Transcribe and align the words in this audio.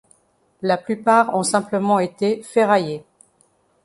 La 0.63 0.77
plupart 0.77 1.35
ont 1.35 1.43
simplement 1.43 1.99
été 1.99 2.41
ferraillés. 2.41 3.05